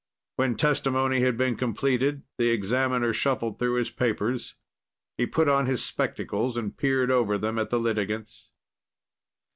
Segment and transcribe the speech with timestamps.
[0.35, 4.55] When testimony had been completed, the examiner shuffled through his papers.
[5.15, 8.49] He put on his spectacles and peered over them at the litigants.